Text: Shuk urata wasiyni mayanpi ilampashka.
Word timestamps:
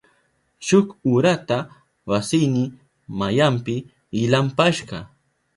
Shuk 0.67 0.87
urata 1.13 1.57
wasiyni 2.11 2.63
mayanpi 3.19 3.75
ilampashka. 4.23 4.97